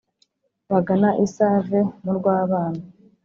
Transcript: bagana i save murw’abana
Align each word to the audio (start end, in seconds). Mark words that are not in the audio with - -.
bagana 0.71 1.09
i 1.25 1.27
save 1.35 1.79
murw’abana 2.03 2.81